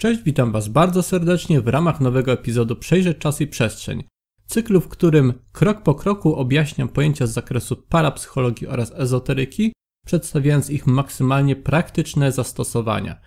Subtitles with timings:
[0.00, 4.04] Cześć, witam Was bardzo serdecznie w ramach nowego epizodu Przejrzeć Czas i Przestrzeń,
[4.46, 9.72] cyklu, w którym krok po kroku objaśniam pojęcia z zakresu parapsychologii oraz ezoteryki,
[10.06, 13.20] przedstawiając ich maksymalnie praktyczne zastosowania.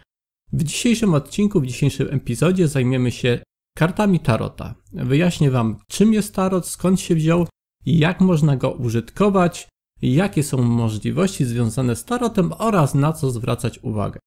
[0.53, 3.39] W dzisiejszym odcinku, w dzisiejszym epizodzie zajmiemy się
[3.77, 4.75] kartami Tarota.
[4.93, 7.47] Wyjaśnię Wam, czym jest Tarot, skąd się wziął,
[7.85, 9.67] jak można go użytkować,
[10.01, 14.19] jakie są możliwości związane z Tarotem oraz na co zwracać uwagę.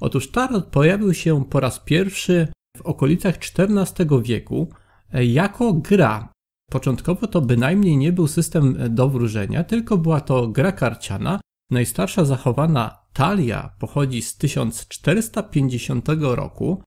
[0.00, 4.68] Otóż tarot pojawił się po raz pierwszy w okolicach XIV wieku
[5.12, 6.32] e, jako gra.
[6.70, 11.40] Początkowo to bynajmniej nie był system do wróżenia, tylko była to gra karciana.
[11.70, 16.82] Najstarsza zachowana talia pochodzi z 1450 roku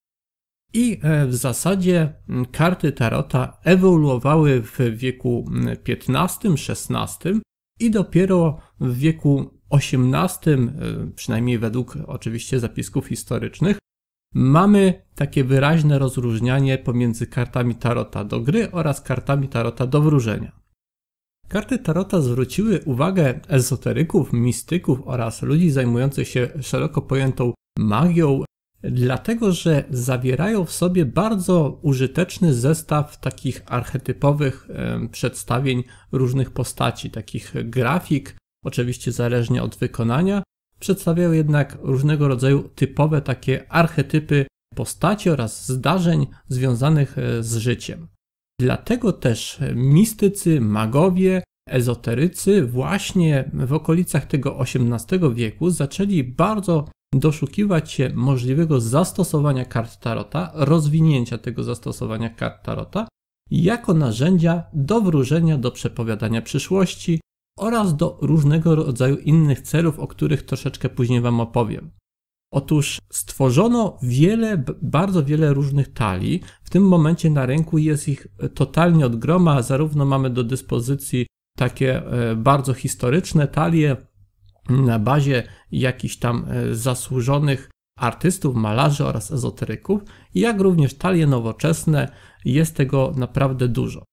[0.73, 2.13] i e, w zasadzie
[2.51, 5.45] karty tarota ewoluowały w wieku
[5.87, 7.39] XV-XVI
[7.79, 10.69] i dopiero w wieku XVIII, e,
[11.15, 13.77] przynajmniej według oczywiście zapisków historycznych,
[14.33, 20.61] mamy takie wyraźne rozróżnianie pomiędzy kartami tarota do gry oraz kartami tarota do wróżenia.
[21.47, 28.43] Karty tarota zwróciły uwagę ezoteryków, mistyków oraz ludzi zajmujących się szeroko pojętą magią,
[28.83, 37.53] dlatego że zawierają w sobie bardzo użyteczny zestaw takich archetypowych e, przedstawień różnych postaci, takich
[37.63, 38.35] grafik,
[38.65, 40.43] oczywiście zależnie od wykonania,
[40.79, 44.45] przedstawiają jednak różnego rodzaju typowe takie archetypy
[44.75, 48.07] postaci oraz zdarzeń związanych e, z życiem.
[48.59, 58.11] Dlatego też mistycy, magowie, ezoterycy właśnie w okolicach tego XVIII wieku zaczęli bardzo doszukiwać się
[58.13, 63.07] możliwego zastosowania kart Tarota, rozwinięcia tego zastosowania kart Tarota
[63.51, 67.19] jako narzędzia do wróżenia, do przepowiadania przyszłości,
[67.57, 71.91] oraz do różnego rodzaju innych celów, o których troszeczkę później Wam opowiem.
[72.53, 76.41] Otóż stworzono wiele, bardzo wiele różnych talii.
[76.63, 79.61] W tym momencie na rynku jest ich totalnie od groma.
[79.61, 83.97] Zarówno mamy do dyspozycji takie e, bardzo historyczne talie
[84.69, 87.69] na bazie jakichś tam e, zasłużonych
[87.99, 90.01] artystów, malarzy oraz ezoteryków,
[90.35, 92.11] jak również talie nowoczesne.
[92.45, 94.03] Jest tego naprawdę dużo.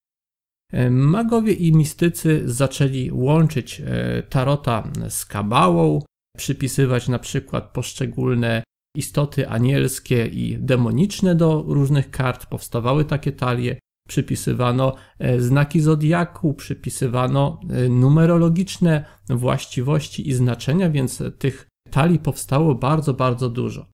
[0.73, 6.03] E, magowie i mistycy zaczęli łączyć e, tarota z kabałą,
[6.37, 8.63] przypisywać na przykład poszczególne
[8.97, 12.47] istoty anielskie i demoniczne do różnych kart.
[12.47, 13.79] Powstawały takie talie,
[14.09, 23.49] przypisywano e, znaki zodiaku, przypisywano numerologiczne właściwości i znaczenia, więc tych talii powstało bardzo, bardzo
[23.49, 23.87] dużo.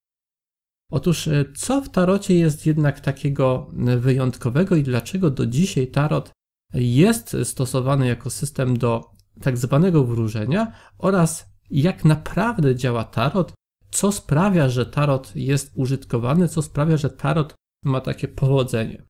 [0.90, 6.32] Otóż, co w tarocie jest jednak takiego wyjątkowego i dlaczego do dzisiaj tarot
[6.74, 9.10] jest stosowany jako system do
[9.40, 13.52] tak zwanego wróżenia oraz jak naprawdę działa tarot,
[13.90, 17.54] co sprawia, że tarot jest użytkowany, co sprawia, że tarot
[17.84, 19.06] ma takie powodzenie.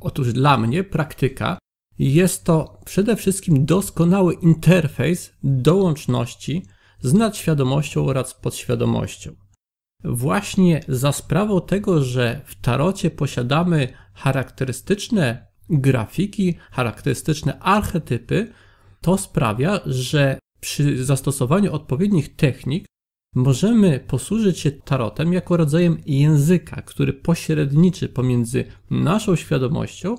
[0.00, 1.58] Otóż dla mnie praktyka
[1.98, 6.66] jest to przede wszystkim doskonały interfejs do łączności
[7.00, 9.32] z nadświadomością oraz podświadomością.
[10.04, 18.52] Właśnie za sprawą tego, że w tarocie posiadamy charakterystyczne grafiki, charakterystyczne archetypy,
[19.00, 22.86] to sprawia, że przy zastosowaniu odpowiednich technik
[23.34, 30.14] możemy posłużyć się tarotem jako rodzajem języka, który pośredniczy pomiędzy naszą świadomością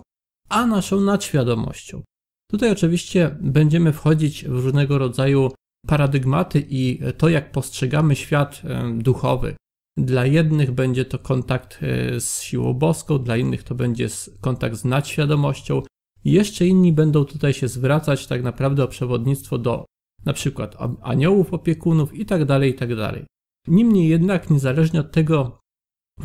[0.50, 2.04] a naszą nadświadomością.
[2.52, 5.52] Tutaj oczywiście będziemy wchodzić w różnego rodzaju
[5.88, 8.62] paradygmaty i to, jak postrzegamy świat
[8.94, 9.56] duchowy.
[9.98, 14.08] Dla jednych będzie to kontakt e, z siłą boską, dla innych to będzie
[14.42, 15.82] kontakt z nadświadomością.
[16.24, 19.86] Jeszcze inni będą tutaj się zwracać tak naprawdę o przewodnictwo do
[20.26, 23.12] na przykład aniołów, opiekunów itd., tak itd.
[23.14, 23.26] Tak
[23.68, 25.60] Niemniej jednak, niezależnie od tego,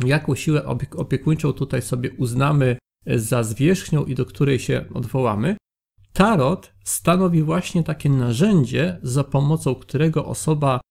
[0.05, 0.65] jaką siłę
[0.95, 5.57] opiekuńczą tutaj sobie uznamy e, za zwierzchnią i do której się odwołamy,
[6.13, 10.81] tarot stanowi właśnie takie narzędzie, za pomocą którego osoba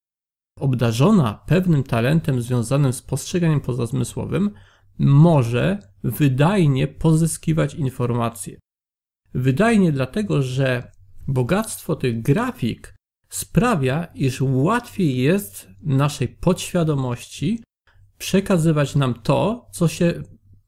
[0.60, 4.50] obdarzona pewnym talentem związanym z postrzeganiem pozazmysłowym,
[4.98, 8.58] może wydajnie pozyskiwać informacje.
[9.34, 10.92] Wydajnie dlatego, że
[11.28, 12.94] bogactwo tych grafik
[13.28, 17.62] sprawia, iż łatwiej jest naszej podświadomości
[18.18, 20.22] przekazywać nam to, co się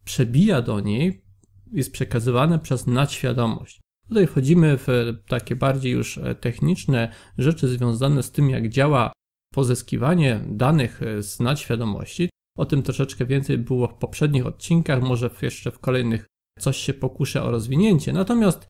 [0.04, 1.24] przebija do niej,
[1.72, 3.80] jest przekazywane przez nadświadomość.
[4.08, 4.86] Tutaj wchodzimy w
[5.28, 9.12] takie bardziej już techniczne rzeczy związane z tym, jak działa
[9.56, 12.30] pozyskiwanie danych e, z nadświadomości.
[12.58, 16.26] O tym troszeczkę więcej było w poprzednich odcinkach, może jeszcze w kolejnych
[16.58, 18.12] coś się pokuszę o rozwinięcie.
[18.12, 18.66] Natomiast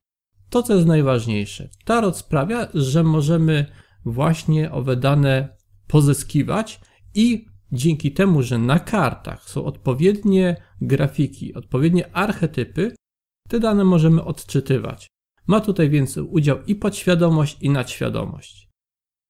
[0.49, 3.65] to, co jest najważniejsze, tarot sprawia, że możemy
[4.05, 5.57] właśnie owe dane
[5.87, 6.81] pozyskiwać
[7.15, 12.95] i dzięki temu, że na kartach są odpowiednie grafiki, odpowiednie archetypy,
[13.49, 15.07] te dane możemy odczytywać.
[15.47, 18.66] Ma tutaj więc udział i podświadomość, i nadświadomość.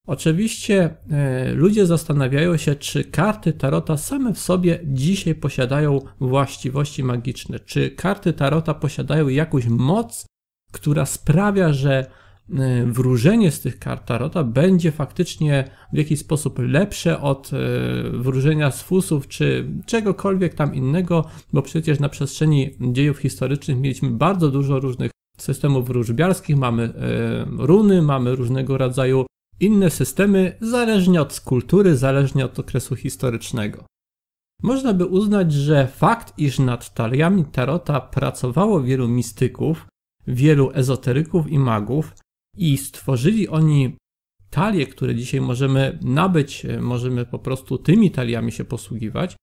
[0.07, 7.59] Oczywiście e, ludzie zastanawiają się, czy karty Tarota same w sobie dzisiaj posiadają właściwości magiczne,
[7.59, 10.25] czy karty Tarota posiadają jakąś moc,
[10.71, 12.06] która sprawia, że
[12.50, 15.63] e, wróżenie z tych kart Tarota będzie faktycznie
[15.94, 17.57] w jakiś sposób lepsze od e,
[18.09, 24.50] wróżenia z fusów czy czegokolwiek tam innego, bo przecież na przestrzeni dziejów historycznych mieliśmy bardzo
[24.50, 26.94] dużo różnych systemów wróżbiarskich, mamy
[27.57, 29.25] runy, mamy różnego rodzaju
[29.59, 33.86] inne systemy, zależnie od kultury, zależnie od okresu historycznego.
[34.63, 39.88] Można by uznać, że fakt, iż nad taliami Tarota pracowało wielu mistyków,
[40.27, 42.13] wielu ezoteryków i magów
[42.57, 43.95] i stworzyli oni
[44.50, 49.36] talie, które dzisiaj możemy nabyć, możemy po prostu tymi taliami się posługiwać,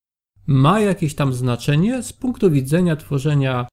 [0.46, 3.69] ma jakieś tam znaczenie z punktu widzenia tworzenia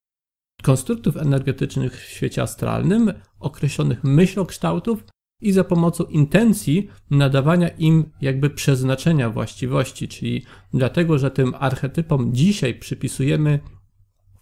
[0.62, 5.04] konstruktów energetycznych w świecie astralnym, określonych myślokształtów
[5.42, 10.44] i za pomocą intencji nadawania im jakby przeznaczenia właściwości, czyli
[10.74, 13.60] dlatego, że tym archetypom dzisiaj przypisujemy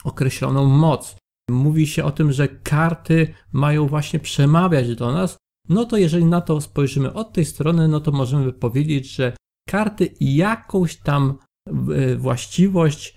[0.04, 1.16] określoną moc.
[1.50, 5.36] Mówi się o tym, że karty mają właśnie przemawiać do nas,
[5.68, 9.32] no to jeżeli na to spojrzymy od tej strony, no to możemy powiedzieć, że
[9.68, 11.38] karty jakąś tam
[11.68, 13.16] e, właściwość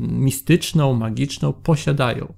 [0.00, 2.34] mistyczną, magiczną posiadają.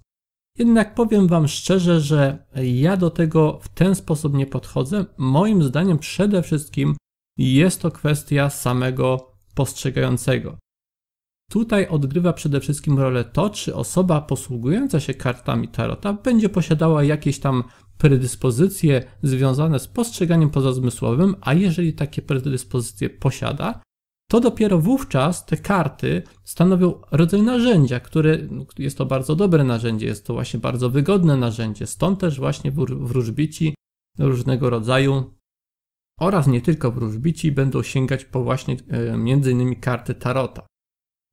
[0.58, 5.04] Jednak powiem Wam szczerze, że ja do tego w ten sposób nie podchodzę.
[5.18, 6.96] Moim zdaniem przede wszystkim
[7.38, 10.58] jest to kwestia samego postrzegającego.
[11.50, 17.38] Tutaj odgrywa przede wszystkim rolę to, czy osoba posługująca się kartami Tarota będzie posiadała jakieś
[17.38, 17.64] tam
[17.98, 23.82] predyspozycje związane z postrzeganiem pozazmysłowym, a jeżeli takie predyspozycje posiada,
[24.30, 28.38] to dopiero wówczas te karty stanowią rodzaj narzędzia, które
[28.78, 31.86] jest to bardzo dobre narzędzie, jest to właśnie bardzo wygodne narzędzie.
[31.86, 33.74] Stąd też właśnie wróżbici
[34.18, 35.34] różnego rodzaju
[36.20, 40.66] oraz nie tylko wróżbici będą sięgać po właśnie e, między innymi karty tarota.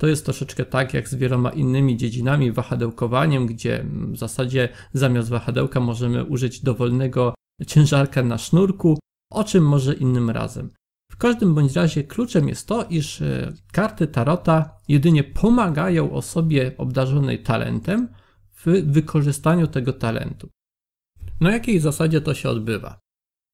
[0.02, 5.80] To jest troszeczkę tak jak z wieloma innymi dziedzinami, wahadełkowaniem, gdzie w zasadzie zamiast wahadełka
[5.80, 7.34] możemy użyć dowolnego
[7.68, 9.00] ciężarka na sznurku,
[9.32, 10.70] o czym może innym razem.
[11.18, 17.44] W każdym bądź razie kluczem jest to, iż e, karty tarota jedynie pomagają osobie obdarzonej
[17.44, 18.08] talentem
[18.66, 20.50] w wykorzystaniu tego talentu.
[21.42, 23.00] Na jakiej zasadzie to się odbywa?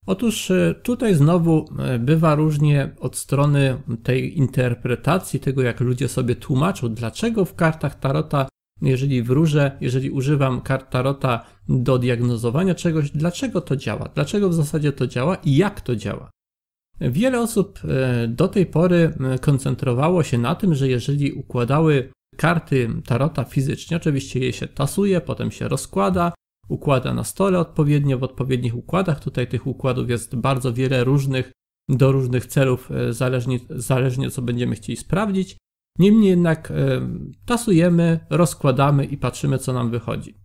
[0.05, 6.35] Otóż e, tutaj znowu e, bywa różnie od strony tej interpretacji, tego jak ludzie sobie
[6.35, 8.47] tłumaczą, dlaczego w kartach tarota,
[8.81, 14.91] jeżeli wróżę, jeżeli używam kart tarota do diagnozowania czegoś, dlaczego to działa, dlaczego w zasadzie
[14.91, 16.31] to działa i jak to działa.
[17.11, 23.43] Wiele osób e, do tej pory koncentrowało się na tym, że jeżeli układały karty tarota
[23.43, 26.33] fizycznie, oczywiście je się tasuje, potem się rozkłada,
[26.69, 29.19] układa na stole odpowiednio, w odpowiednich układach.
[29.19, 31.51] Tutaj tych układów jest bardzo wiele różnych,
[31.89, 35.57] do różnych celów, e, zależnie, zależnie co będziemy chcieli sprawdzić.
[35.99, 36.75] Niemniej jednak e,
[37.45, 40.35] tasujemy, rozkładamy i patrzymy, co nam wychodzi.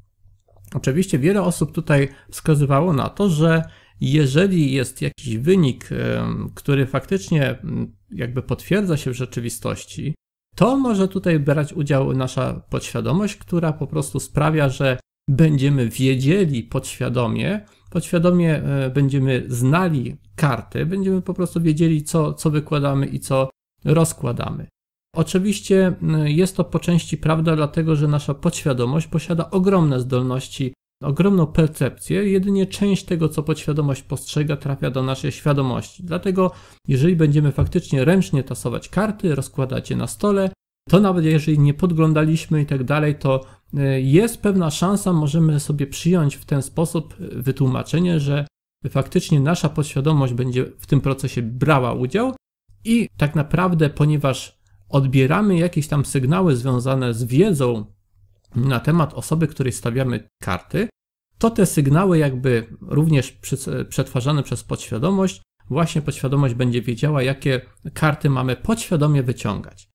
[0.75, 3.62] Oczywiście wiele osób tutaj wskazywało na to, że
[4.00, 5.88] jeżeli jest jakiś wynik,
[6.54, 7.58] który faktycznie
[8.10, 10.14] jakby potwierdza się w rzeczywistości,
[10.56, 17.66] to może tutaj brać udział nasza podświadomość, która po prostu sprawia, że będziemy wiedzieli podświadomie,
[17.90, 23.50] podświadomie e, będziemy znali karty, będziemy po prostu wiedzieli, co, co wykładamy i co
[23.84, 24.66] rozkładamy.
[25.16, 25.92] Oczywiście
[26.25, 32.67] jest to po części prawda, dlatego że nasza podświadomość posiada ogromne zdolności ogromną percepcję, jedynie
[32.67, 36.02] część tego, co podświadomość postrzega, trafia do naszej świadomości.
[36.02, 36.50] Dlatego,
[36.88, 40.50] jeżeli będziemy faktycznie ręcznie tasować karty, rozkładać je na stole,
[40.88, 43.45] to nawet jeżeli nie podglądaliśmy i tak dalej, to
[43.76, 48.47] e, jest pewna szansa, możemy sobie przyjąć w ten sposób wytłumaczenie, że
[48.90, 52.35] faktycznie nasza podświadomość będzie w tym procesie brała udział
[52.85, 57.85] i tak naprawdę, ponieważ odbieramy jakieś tam sygnały związane z wiedzą
[58.57, 60.88] na temat osoby, której stawiamy karty,
[61.38, 63.38] to te sygnały jakby również
[63.88, 67.61] przetwarzane przez podświadomość, właśnie podświadomość będzie wiedziała, jakie
[67.95, 69.88] karty mamy podświadomie wyciągać.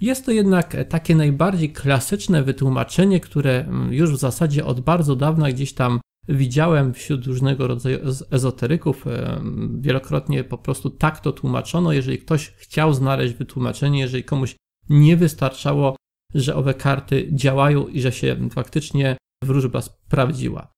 [0.00, 5.52] Jest to jednak takie najbardziej klasyczne wytłumaczenie, które mm, już w zasadzie od bardzo dawna
[5.52, 7.98] gdzieś tam widziałem wśród różnego rodzaju
[8.30, 9.04] ezoteryków.
[9.80, 11.92] Wielokrotnie po prostu tak to tłumaczono.
[11.92, 14.56] Jeżeli ktoś chciał znaleźć wytłumaczenie, jeżeli komuś
[14.88, 15.96] nie wystarczało
[16.34, 20.72] że owe karty działają i że się faktycznie wróżba sprawdziła.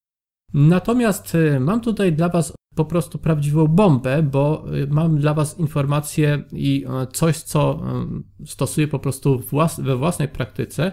[0.55, 5.59] Natomiast y, mam tutaj dla Was po prostu prawdziwą bombę, bo y, mam dla Was
[5.59, 7.83] informację i y, coś, co
[8.47, 9.43] stosuję po prostu
[9.79, 10.93] we własnej praktyce,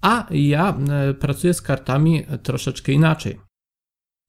[0.00, 0.78] a ja
[1.20, 3.40] pracuję z kartami troszeczkę inaczej.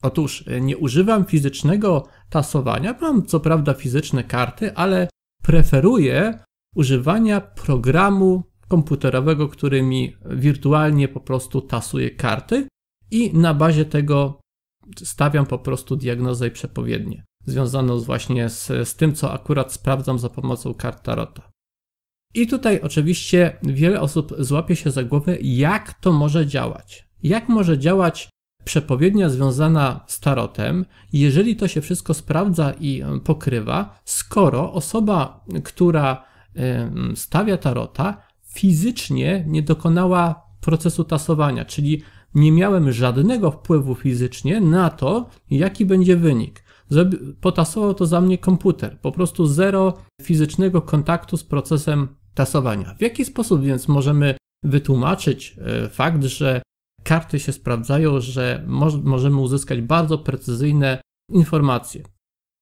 [0.03, 5.09] Otóż nie używam fizycznego tasowania, mam co prawda fizyczne karty, ale
[5.43, 6.43] preferuję
[6.75, 12.67] używania programu komputerowego, który mi wirtualnie po prostu tasuje karty
[13.11, 14.39] i na bazie tego
[14.97, 20.29] stawiam po prostu diagnozę i przepowiednię, związaną właśnie z, z tym, co akurat sprawdzam za
[20.29, 21.49] pomocą kart Tarota.
[22.33, 27.09] I tutaj oczywiście wiele osób złapie się za głowę, jak to może działać.
[27.23, 28.29] Jak może działać
[28.63, 36.23] przepowiednia związana z tarotem, jeżeli to się wszystko sprawdza i pokrywa, skoro osoba, która
[37.15, 42.01] stawia tarota, fizycznie nie dokonała procesu tasowania, czyli
[42.35, 46.63] nie miałem żadnego wpływu fizycznie na to, jaki będzie wynik.
[47.41, 52.95] Potasował to za mnie komputer, po prostu zero fizycznego kontaktu z procesem tasowania.
[52.95, 56.61] W jaki sposób więc możemy wytłumaczyć e, fakt, że
[57.03, 58.65] karty się sprawdzają, że
[59.03, 61.01] możemy uzyskać bardzo precyzyjne
[61.31, 62.03] informacje?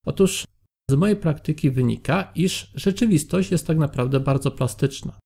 [0.06, 0.46] Otóż
[0.92, 5.20] z mojej praktyki wynika, iż rzeczywistość jest tak naprawdę bardzo plastyczna.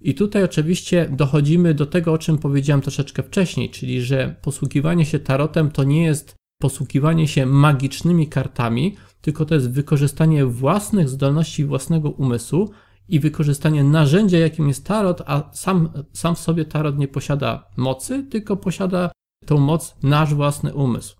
[0.00, 5.18] I tutaj oczywiście dochodzimy do tego, o czym powiedziałem troszeczkę wcześniej, czyli że posługiwanie się
[5.18, 12.10] tarotem to nie jest posługiwanie się magicznymi kartami, tylko to jest wykorzystanie własnych zdolności własnego
[12.10, 12.70] umysłu
[13.08, 18.22] i wykorzystanie narzędzia, jakim jest tarot, a sam, sam w sobie tarot nie posiada mocy,
[18.30, 19.10] tylko posiada
[19.46, 21.16] tą moc nasz własny umysł.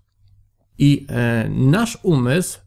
[0.77, 2.59] I e, nasz umysł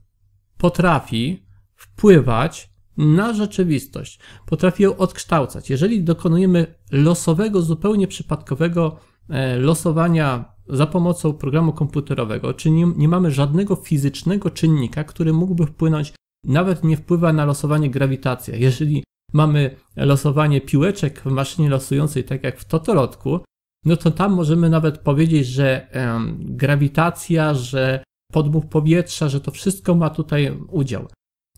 [0.58, 5.70] potrafi wpływać na rzeczywistość, potrafi ją odkształcać.
[5.70, 8.96] Jeżeli dokonujemy losowego, zupełnie przypadkowego
[9.28, 15.66] e, losowania za pomocą programu komputerowego, czyli nie, nie mamy żadnego fizycznego czynnika, który mógłby
[15.66, 16.12] wpłynąć,
[16.44, 18.56] nawet nie wpływa na losowanie grawitacja.
[18.56, 23.40] Jeżeli mamy losowanie piłeczek w maszynie losującej, tak jak w totolotku,
[23.84, 25.86] no to tam możemy nawet powiedzieć, że
[26.38, 31.08] grawitacja, że podmuch powietrza, że to wszystko ma tutaj udział.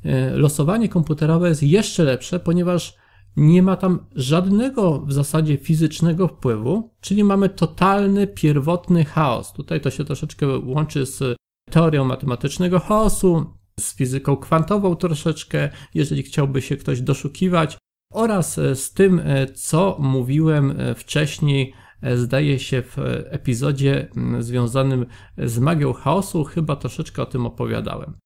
[0.04, 2.96] E, losowanie komputerowe jest jeszcze lepsze, ponieważ
[3.36, 9.52] nie ma tam żadnego w zasadzie fizycznego wpływu, czyli mamy totalny, pierwotny chaos.
[9.52, 11.36] Tutaj to się troszeczkę łączy z
[11.70, 17.78] teorią matematycznego chaosu, z fizyką kwantową troszeczkę, jeżeli chciałby się ktoś doszukiwać,
[18.12, 21.74] oraz z tym, e, co mówiłem e, wcześniej,
[22.16, 24.08] zdaje się w epizodzie
[24.38, 25.06] związanym
[25.38, 28.16] z magią chaosu, chyba troszeczkę o tym opowiadałem.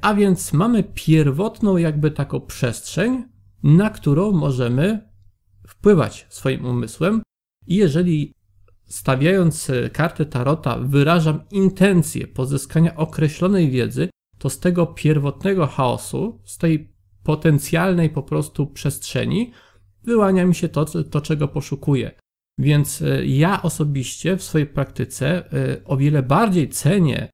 [0.00, 3.24] A więc mamy pierwotną jakby taką przestrzeń,
[3.62, 5.08] na którą możemy
[5.66, 7.22] wpływać swoim umysłem
[7.66, 8.32] i jeżeli
[8.86, 16.92] stawiając kartę tarota wyrażam intencję pozyskania określonej wiedzy, to z tego pierwotnego chaosu, z tej
[17.22, 19.52] potencjalnej po prostu przestrzeni
[20.04, 22.10] wyłania mi się to, to czego poszukuję.
[22.58, 27.28] Więc e, ja osobiście w swojej praktyce e, o wiele bardziej cenię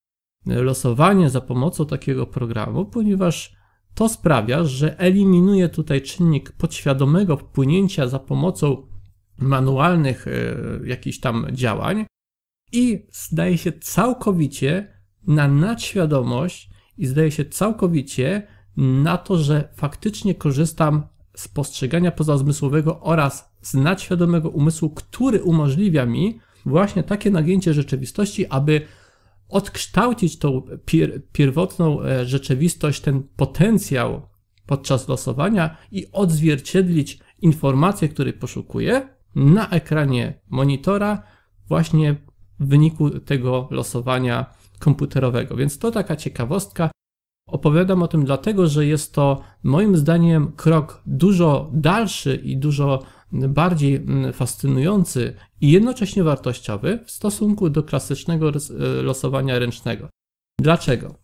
[0.46, 3.56] losowanie za pomocą takiego programu, ponieważ
[3.94, 8.86] to sprawia, że eliminuje tutaj czynnik podświadomego wpłynięcia za pomocą
[9.38, 10.30] manualnych e,
[10.84, 12.06] jakichś tam działań
[12.72, 14.94] i zdaje się całkowicie
[15.26, 18.46] na nadświadomość i zdaje się całkowicie
[18.76, 26.40] na to, że faktycznie korzystam z postrzegania pozazmysłowego oraz z nadświadomego umysłu, który umożliwia mi
[26.66, 28.86] właśnie takie nagięcie rzeczywistości, aby
[29.48, 34.28] odkształcić tą pier pierwotną e, rzeczywistość, ten potencjał
[34.66, 41.22] podczas losowania i odzwierciedlić informację, której poszukuję na ekranie monitora
[41.68, 42.16] właśnie
[42.60, 44.46] w wyniku tego losowania
[44.78, 45.56] komputerowego.
[45.56, 46.90] Więc to taka ciekawostka.
[47.48, 53.02] Opowiadam o tym dlatego, że jest to moim zdaniem krok dużo dalszy i dużo
[53.34, 60.08] bardziej mm, fascynujący i jednocześnie wartościowy w stosunku do klasycznego e, losowania ręcznego.
[60.60, 61.14] Dlaczego?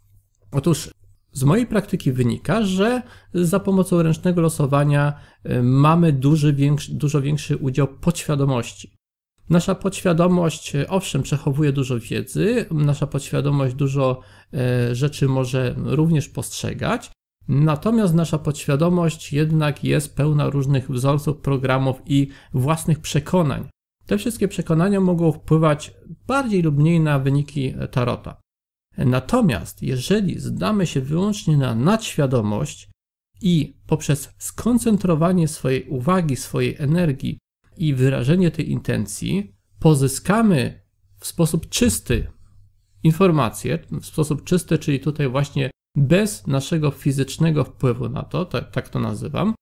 [0.52, 0.90] Otóż
[1.32, 3.02] z mojej praktyki wynika, że
[3.34, 8.96] za pomocą ręcznego losowania e, mamy duży, większy, dużo większy udział podświadomości.
[9.50, 14.20] Nasza podświadomość, e, owszem, przechowuje dużo wiedzy, nasza podświadomość dużo
[14.92, 17.10] rzeczy może również postrzegać,
[17.50, 23.68] Natomiast nasza podświadomość jednak jest pełna różnych wzorców, programów i własnych przekonań.
[24.06, 25.94] Te wszystkie przekonania mogą wpływać
[26.26, 28.40] bardziej lub mniej na wyniki tarota.
[28.98, 32.90] Natomiast jeżeli zdamy się wyłącznie na nadświadomość
[33.42, 37.38] i poprzez skoncentrowanie swojej uwagi, swojej energii
[37.76, 40.82] i wyrażenie tej intencji pozyskamy
[41.18, 42.26] w sposób czysty
[43.02, 48.88] informację w sposób czysty, czyli tutaj właśnie bez naszego fizycznego wpływu na to, tak, tak
[48.88, 49.54] to nazywam,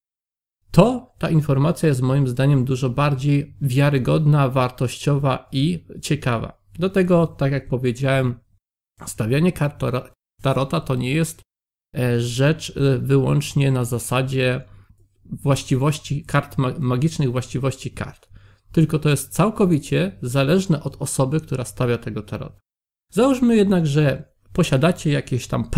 [0.70, 6.62] to ta informacja jest moim zdaniem dużo bardziej wiarygodna, wartościowa i ciekawa.
[6.78, 8.34] Do tego, tak jak powiedziałem,
[9.06, 9.82] stawianie kart
[10.42, 11.42] tarota to nie jest
[11.96, 14.64] e, rzecz e, wyłącznie na zasadzie
[15.24, 18.28] właściwości kart, magicznych właściwości kart.
[18.72, 22.60] Tylko to jest całkowicie zależne od osoby, która stawia tego tarota.
[23.12, 25.70] Załóżmy jednak, że posiadacie jakieś tam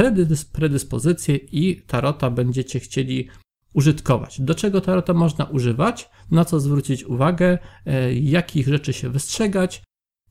[0.53, 3.29] predyspozycje i tarota będziecie chcieli
[3.75, 4.41] użytkować.
[4.41, 9.83] Do czego tarota można używać, na co zwrócić uwagę, e, jakich rzeczy się wystrzegać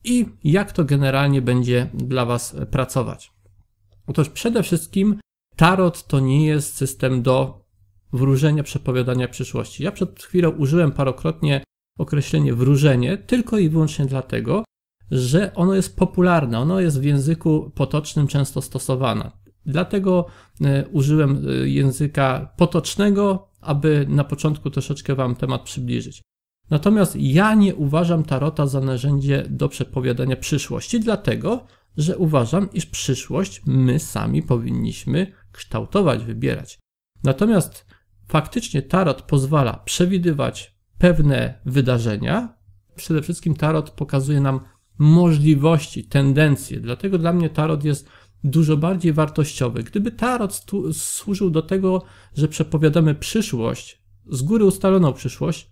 [0.04, 3.32] i jak to generalnie będzie dla Was pracować.
[4.06, 5.20] Otóż przede wszystkim
[5.56, 7.64] tarot to nie jest system do
[8.12, 9.84] wróżenia, przepowiadania przyszłości.
[9.84, 11.64] Ja przed chwilą użyłem parokrotnie
[11.98, 14.64] określenie wróżenie tylko i wyłącznie dlatego,
[15.10, 19.30] że ono jest popularne, ono jest w języku potocznym często stosowane.
[19.66, 20.26] Dlatego
[20.60, 26.22] e, użyłem e, języka potocznego, aby na początku troszeczkę Wam temat przybliżyć.
[26.70, 33.62] Natomiast ja nie uważam tarota za narzędzie do przepowiadania przyszłości, dlatego że uważam, iż przyszłość
[33.66, 36.78] my sami powinniśmy kształtować, wybierać.
[37.22, 37.86] Natomiast
[38.28, 42.54] faktycznie tarot pozwala przewidywać pewne wydarzenia.
[42.96, 44.60] Przede wszystkim tarot pokazuje nam
[45.00, 46.80] możliwości, tendencje.
[46.80, 48.08] Dlatego dla mnie tarot jest
[48.44, 49.82] dużo bardziej wartościowy.
[49.82, 52.02] Gdyby tarot służył do tego,
[52.34, 55.70] że przepowiadamy przyszłość, z góry ustaloną przyszłość,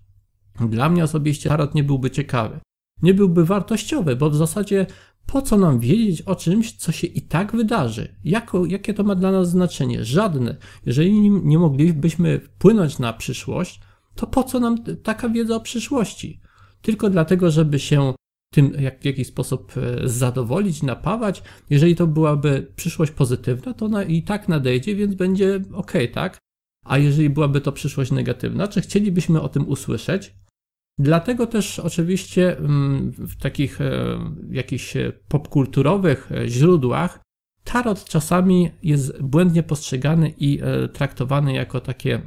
[0.68, 2.60] dla mnie osobiście tarot nie byłby ciekawy.
[3.02, 4.86] Nie byłby wartościowy, bo w zasadzie
[5.26, 8.14] po co nam wiedzieć o czymś, co się i tak wydarzy?
[8.24, 10.04] Jako, jakie to ma dla nas znaczenie?
[10.04, 10.56] Żadne.
[10.86, 13.80] Jeżeli nie moglibyśmy wpłynąć na przyszłość,
[14.14, 16.40] to po co nam taka wiedza o przyszłości?
[16.82, 18.14] Tylko dlatego, żeby się
[18.50, 21.42] tym jak, w jakiś sposób e, zadowolić, napawać.
[21.70, 26.38] Jeżeli to byłaby przyszłość pozytywna, to ona i tak nadejdzie, więc będzie ok, tak?
[26.84, 30.34] A jeżeli byłaby to przyszłość negatywna, czy chcielibyśmy o tym usłyszeć?
[30.98, 34.18] Dlatego też oczywiście mm, w takich e,
[34.50, 34.96] jakichś
[35.28, 37.20] popkulturowych e, źródłach
[37.64, 40.60] tarot czasami jest błędnie postrzegany i
[40.92, 42.22] traktowany jako takie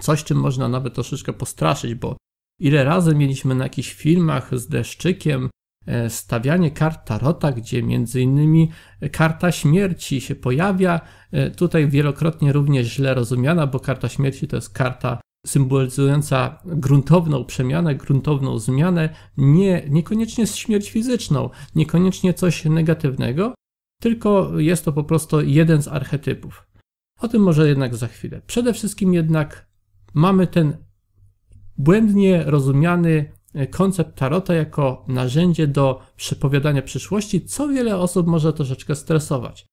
[0.00, 2.16] coś, czym można nawet troszeczkę postraszyć, bo
[2.62, 5.50] Ile razy mieliśmy na jakichś filmach z deszczykiem
[5.86, 8.70] e, stawianie kart tarota, gdzie między innymi
[9.12, 11.00] karta śmierci się pojawia.
[11.32, 17.94] E, tutaj wielokrotnie również źle rozumiana, bo karta śmierci to jest karta symbolizująca gruntowną przemianę,
[17.94, 23.54] gruntowną zmianę, nie, niekoniecznie śmierć fizyczną, niekoniecznie coś negatywnego,
[24.02, 26.66] tylko jest to po prostu jeden z archetypów.
[27.20, 28.40] O tym może jednak za chwilę.
[28.46, 29.66] Przede wszystkim jednak
[30.14, 30.76] mamy ten
[31.78, 33.32] błędnie rozumiany
[33.70, 39.66] koncept tarota jako narzędzie do przepowiadania przyszłości, co wiele osób może troszeczkę stresować.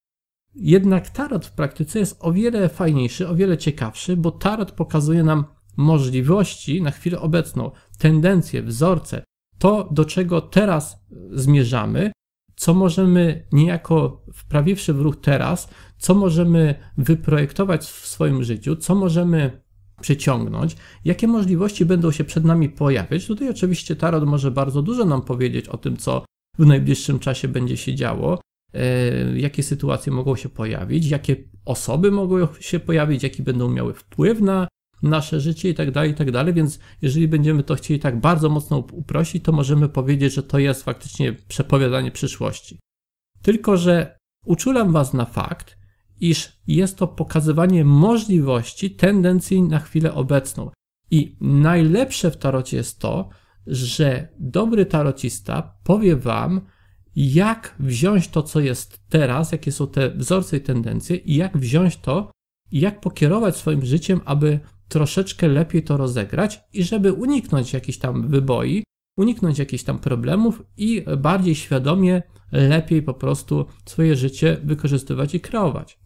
[0.55, 5.45] Jednak tarot w praktyce jest o wiele fajniejszy, o wiele ciekawszy, bo tarot pokazuje nam
[5.77, 9.23] możliwości na chwilę obecną, tendencje, wzorce,
[9.59, 12.11] to do czego teraz zmierzamy,
[12.55, 19.61] co możemy niejako wprawiwszy w ruch teraz, co możemy wyprojektować w swoim życiu, co możemy
[19.99, 23.25] przyciągnąć, jakie możliwości będą się przed nami pojawiać.
[23.25, 26.25] Tutaj oczywiście Tarot może bardzo dużo nam powiedzieć o tym, co
[26.57, 28.41] w najbliższym czasie będzie się działo,
[28.73, 31.35] e, jakie sytuacje mogą się pojawić, jakie
[31.65, 34.67] osoby mogą się pojawić, jaki będą miały wpływ na
[35.03, 38.77] nasze życie i tak dalej, i tak więc jeżeli będziemy to chcieli tak bardzo mocno
[38.77, 42.79] uprościć, to możemy powiedzieć, że to jest faktycznie przepowiadanie przyszłości.
[43.41, 45.78] Tylko, że uczulam Was na fakt,
[46.21, 50.71] iż jest to pokazywanie możliwości, tendencji na chwilę obecną.
[51.11, 53.29] I najlepsze w tarocie jest to,
[53.67, 56.61] że dobry tarocista powie wam,
[57.15, 61.97] jak wziąć to, co jest teraz, jakie są te wzorce i tendencje, i jak wziąć
[61.97, 62.31] to,
[62.71, 68.27] i jak pokierować swoim życiem, aby troszeczkę lepiej to rozegrać i żeby uniknąć jakichś tam
[68.27, 68.83] wyboi,
[69.17, 75.98] uniknąć jakichś tam problemów i bardziej świadomie, lepiej po prostu swoje życie wykorzystywać i kreować.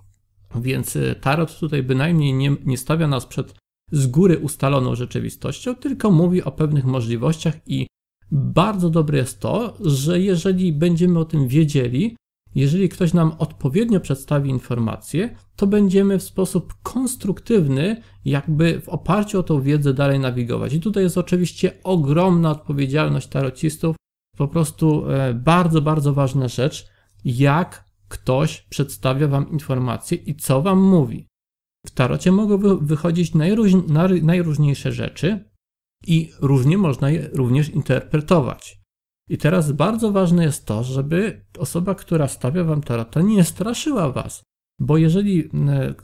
[0.55, 3.55] Więc y, tarot tutaj bynajmniej nie, nie stawia nas przed
[3.91, 7.87] z góry ustaloną rzeczywistością, tylko mówi o pewnych możliwościach i
[8.31, 12.15] bardzo dobre jest to, że jeżeli będziemy o tym wiedzieli,
[12.55, 19.43] jeżeli ktoś nam odpowiednio przedstawi informacje, to będziemy w sposób konstruktywny, jakby w oparciu o
[19.43, 20.73] tą wiedzę dalej nawigować.
[20.73, 23.95] I tutaj jest oczywiście ogromna odpowiedzialność tarocistów,
[24.37, 26.87] po prostu e, bardzo, bardzo ważna rzecz,
[27.25, 27.82] jak
[28.13, 31.27] ktoś przedstawia wam informacje i co wam mówi.
[31.85, 33.71] W tarocie mogą wychodzić najróż,
[34.21, 35.49] najróżniejsze rzeczy
[36.07, 38.79] i różnie można je również interpretować.
[39.29, 44.43] I teraz bardzo ważne jest to, żeby osoba, która stawia wam tarota, nie straszyła was.
[44.79, 45.49] Bo jeżeli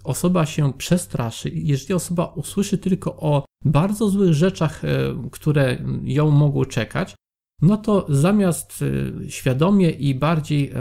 [0.03, 4.89] osoba się przestraszy, jeżeli osoba usłyszy tylko o bardzo złych rzeczach, e,
[5.31, 7.15] które ją mogą czekać,
[7.61, 8.83] no to zamiast
[9.25, 10.73] e, świadomie i bardziej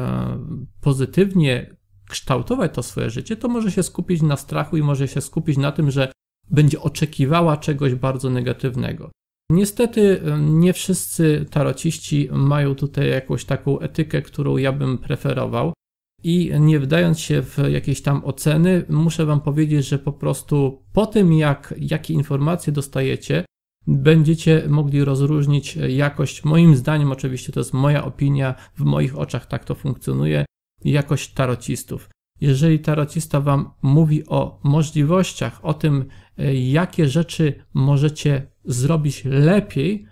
[0.81, 1.77] pozytywnie
[2.09, 5.73] kształtować to swoje życie, to może się skupić na strachu i może się skupić na
[5.73, 6.13] tym, że
[6.51, 9.11] będzie oczekiwała czegoś bardzo negatywnego.
[9.51, 15.73] Niestety nie wszyscy tarociści mają tutaj jakąś taką etykę, którą ja bym preferował.
[16.23, 21.07] I nie wdając się w jakieś tam oceny, muszę Wam powiedzieć, że po prostu po
[21.07, 23.45] tym, jak, jakie informacje dostajecie,
[23.87, 29.65] będziecie mogli rozróżnić jakość, moim zdaniem, oczywiście to jest moja opinia, w moich oczach tak
[29.65, 30.45] to funkcjonuje,
[30.85, 32.09] jakość tarocistów.
[32.41, 36.05] Jeżeli tarocista Wam mówi o możliwościach, o tym,
[36.55, 40.07] jakie rzeczy możecie zrobić lepiej,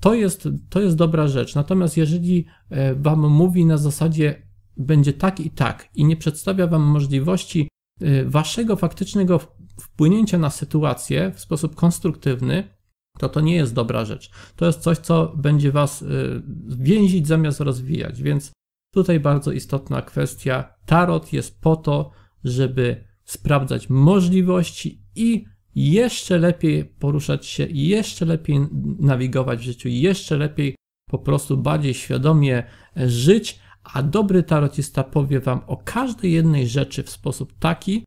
[0.00, 1.54] to jest, to jest dobra rzecz.
[1.54, 6.82] Natomiast jeżeli e, Wam mówi na zasadzie, będzie tak i tak i nie przedstawia Wam
[6.82, 7.68] możliwości
[8.02, 9.40] y, Waszego faktycznego
[9.80, 12.68] wpłynięcia na sytuację w sposób konstruktywny,
[13.18, 14.30] to to nie jest dobra rzecz.
[14.56, 18.22] To jest coś, co będzie Was y, więzić zamiast rozwijać.
[18.22, 18.52] Więc
[18.94, 20.74] tutaj bardzo istotna kwestia.
[20.86, 22.10] Tarot jest po to,
[22.44, 25.44] żeby sprawdzać możliwości i
[25.74, 28.66] jeszcze lepiej poruszać się, jeszcze lepiej
[28.98, 30.76] nawigować w życiu, jeszcze lepiej
[31.10, 32.62] po prostu bardziej świadomie
[32.96, 38.04] żyć, a dobry tarotista powie wam o każdej jednej rzeczy w sposób taki,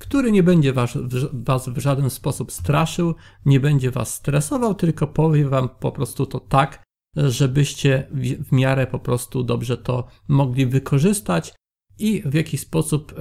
[0.00, 0.98] który nie będzie was,
[1.32, 3.14] was w żaden sposób straszył,
[3.46, 6.82] nie będzie was stresował, tylko powie wam po prostu to tak,
[7.16, 11.54] żebyście w, w miarę po prostu dobrze to mogli wykorzystać
[11.98, 13.14] i w jakiś sposób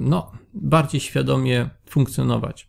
[0.00, 2.68] no, bardziej świadomie funkcjonować.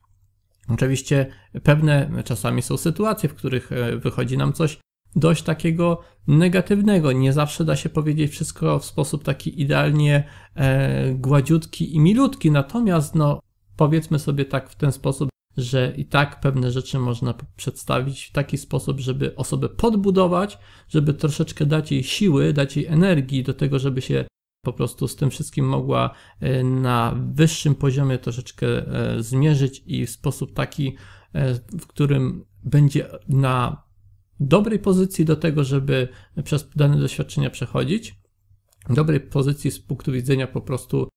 [0.69, 1.25] Oczywiście
[1.63, 4.79] pewne czasami są sytuacje, w których e, wychodzi nam coś
[5.15, 7.11] dość takiego negatywnego.
[7.11, 10.23] Nie zawsze da się powiedzieć wszystko w sposób taki idealnie
[10.55, 13.39] e, gładziutki i milutki, natomiast no,
[13.79, 18.57] powiedzmy sobie tak w ten sposób, że i tak pewne rzeczy można przedstawić w taki
[18.57, 20.57] sposób, żeby osobę podbudować,
[20.89, 24.25] żeby troszeczkę dać jej siły, dać jej energii do tego, żeby się
[24.65, 30.09] po prostu z tym wszystkim mogła e, na wyższym poziomie troszeczkę e, zmierzyć i w
[30.09, 30.95] sposób taki,
[31.33, 33.83] e, w którym będzie na
[34.39, 36.07] dobrej pozycji do tego, żeby
[36.43, 38.15] przez dane doświadczenia przechodzić,
[38.89, 41.09] dobrej pozycji z punktu widzenia po prostu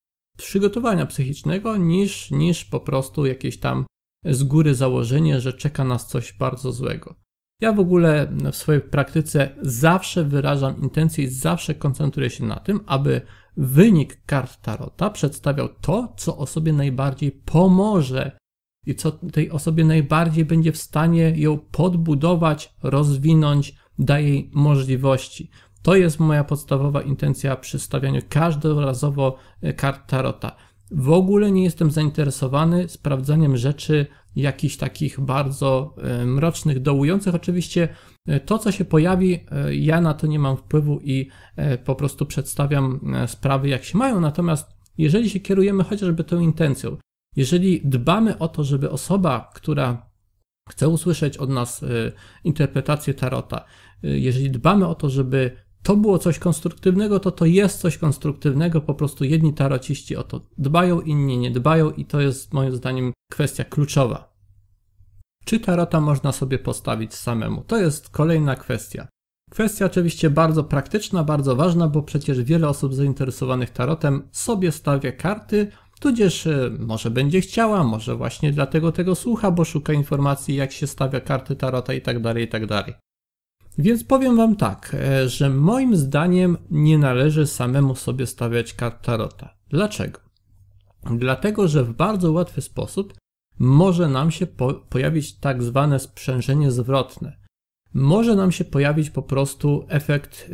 [0.45, 3.85] przygotowania psychicznego, niż, niż po prostu jakieś tam
[4.25, 7.15] z góry założenie, że czeka nas coś bardzo złego.
[7.61, 12.81] Ja w ogóle w swojej praktyce zawsze wyrażam intencje i zawsze koncentruję się na tym,
[12.87, 13.21] aby
[13.57, 18.39] wynik kart Tarota przedstawiał to, co osobie najbardziej pomoże
[18.87, 25.51] i co tej osobie najbardziej będzie w stanie ją podbudować, rozwinąć, daje jej możliwości.
[25.83, 30.57] To jest moja podstawowa intencja przy stawianiu każdorazowo e, kart Tarota.
[30.91, 37.35] W ogóle nie jestem zainteresowany sprawdzaniem rzeczy jakichś takich bardzo e, mrocznych, dołujących.
[37.35, 37.89] Oczywiście
[38.27, 41.29] e, to, co się pojawi, ja na to nie mam wpływu i
[41.85, 44.21] po prostu przedstawiam sprawy, jak się mają.
[44.21, 46.97] Natomiast jeżeli się kierujemy chociażby tą intencją,
[47.37, 50.11] jeżeli dbamy o to, żeby osoba, która
[50.71, 51.85] chce usłyszeć od nas
[52.45, 53.65] interpretację tarota,
[54.03, 58.95] jeżeli dbamy o to, żeby to było coś konstruktywnego, to to jest coś konstruktywnego, po
[58.95, 63.65] prostu jedni tarociści o to dbają, inni nie dbają i to jest moim zdaniem kwestia
[63.65, 64.33] kluczowa.
[65.45, 67.65] Czy tarota można sobie postawić samemu?
[67.65, 69.09] To jest kolejna kwestia.
[69.51, 75.71] Kwestia oczywiście bardzo praktyczna, bardzo ważna, bo przecież wiele osób zainteresowanych tarotem sobie stawia karty,
[76.01, 80.87] tudzież e, może będzie chciała, może właśnie dlatego tego słucha, bo szuka informacji, jak się
[80.87, 82.95] stawia karty tarota i tak dalej, i tak dalej.
[83.79, 89.57] Więc powiem Wam tak, e, że moim zdaniem nie należy samemu sobie stawiać kart tarota.
[89.69, 90.21] Dlaczego?
[91.11, 93.15] Dlatego, że w bardzo łatwy sposób
[93.59, 97.43] może nam się po pojawić tak zwane sprzężenie zwrotne
[97.95, 100.51] może nam się pojawić po prostu efekt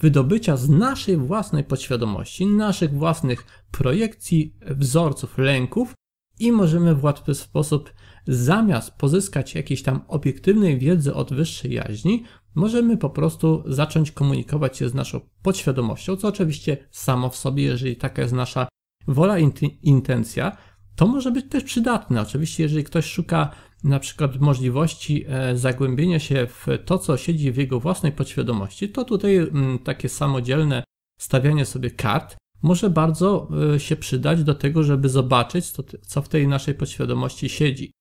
[0.00, 5.94] wydobycia z naszej własnej podświadomości, naszych własnych projekcji, wzorców, lęków
[6.38, 7.92] i możemy w łatwy sposób,
[8.26, 14.88] zamiast pozyskać jakiejś tam obiektywnej wiedzy od wyższej jaźni, możemy po prostu zacząć komunikować się
[14.88, 18.68] z naszą podświadomością, co oczywiście samo w sobie, jeżeli taka jest nasza
[19.06, 19.36] wola,
[19.82, 20.56] intencja,
[20.96, 22.20] to może być też przydatne.
[22.20, 23.50] Oczywiście, jeżeli ktoś szuka
[23.84, 29.04] na przykład możliwości e, zagłębienia się w to, co siedzi w jego własnej podświadomości, to
[29.04, 30.84] tutaj mm, takie samodzielne
[31.20, 35.64] stawianie sobie kart może bardzo e, się przydać do tego, żeby zobaczyć,
[36.02, 37.92] co w tej naszej podświadomości siedzi.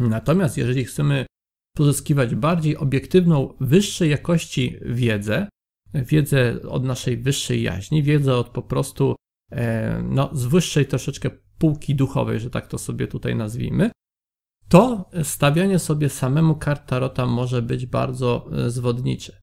[0.00, 1.26] Natomiast jeżeli chcemy
[1.76, 5.48] pozyskiwać bardziej obiektywną, wyższej jakości wiedzę,
[5.94, 9.16] wiedzę od naszej wyższej jaźni, wiedzę od po prostu
[9.52, 13.90] e, no, z wyższej troszeczkę półki duchowej, że tak to sobie tutaj nazwijmy,
[14.68, 19.40] to stawianie sobie samemu kart tarota może być bardzo e, zwodnicze.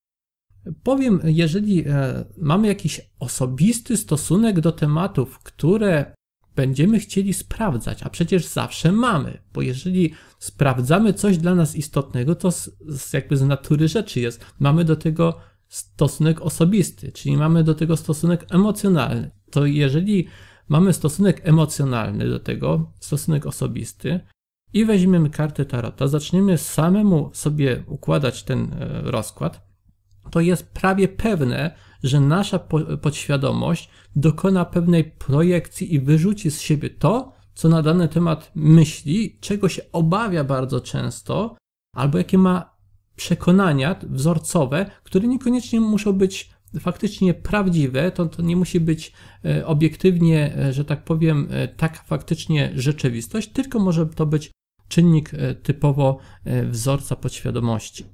[0.84, 6.13] Powiem, jeżeli e, mamy jakiś osobisty stosunek do tematów, które
[6.56, 12.52] będziemy chcieli sprawdzać, a przecież zawsze mamy, bo jeżeli sprawdzamy coś dla nas istotnego, to
[12.52, 17.76] z, z jakby z natury rzeczy jest, mamy do tego stosunek osobisty, czyli mamy do
[17.76, 19.32] tego stosunek emocjonalny.
[19.52, 20.28] To jeżeli
[20.70, 24.20] mamy stosunek emocjonalny do tego, stosunek osobisty,
[24.74, 29.68] i weźmiemy kartę tarota, zaczniemy samemu sobie układać ten e, rozkład,
[30.32, 32.60] to jest prawie pewne, że nasza
[33.02, 39.70] podświadomość dokona pewnej projekcji i wyrzuci z siebie to, co na dany temat myśli, czego
[39.70, 41.58] się obawia bardzo często,
[41.96, 42.74] albo jakie ma
[43.16, 49.13] przekonania wzorcowe, które niekoniecznie muszą być faktycznie prawdziwe, to, to nie musi być
[49.46, 54.52] e, obiektywnie, e, że tak powiem, tak faktycznie rzeczywistość, tylko może to być
[54.94, 58.06] czynnik e, typowo e, wzorca podświadomości.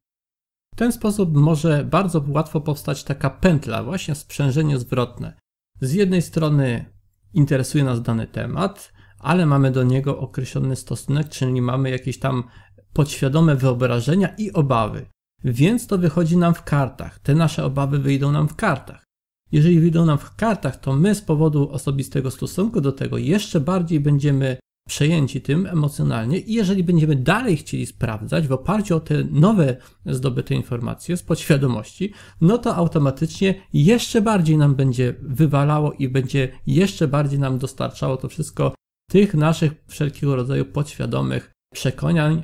[0.75, 5.33] W ten sposób może bardzo łatwo powstać taka pętla, właśnie sprzężenie zwrotne.
[5.81, 6.85] Z jednej strony
[7.33, 12.43] interesuje nas dany temat, ale mamy do niego określony stosunek, czyli mamy jakieś tam
[12.93, 15.05] podświadome wyobrażenia i obawy.
[15.43, 17.19] Więc to wychodzi nam w kartach.
[17.19, 19.03] Te nasze obawy wyjdą nam w kartach.
[19.51, 23.99] Jeżeli wyjdą nam w kartach, to my z powodu osobistego stosunku do tego jeszcze bardziej
[23.99, 24.57] będziemy
[24.89, 30.55] przejęci tym emocjonalnie i jeżeli będziemy dalej chcieli sprawdzać w oparciu o te nowe zdobyte
[30.55, 37.39] informacje z podświadomości, no to automatycznie jeszcze bardziej nam będzie wywalało i będzie jeszcze bardziej
[37.39, 38.73] nam dostarczało to wszystko
[39.11, 42.43] tych naszych wszelkiego rodzaju podświadomych przekonań.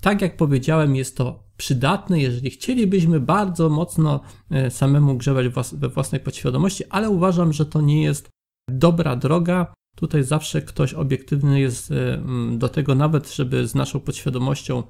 [0.00, 6.20] Tak jak powiedziałem, jest to przydatne, jeżeli chcielibyśmy bardzo mocno e, samemu grzewać we własnej
[6.20, 8.28] podświadomości, ale uważam, że to nie jest
[8.70, 9.75] dobra droga.
[9.96, 14.82] Tutaj zawsze ktoś obiektywny jest e, do tego, nawet żeby z naszą podświadomością